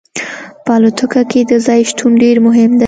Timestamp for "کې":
1.31-1.41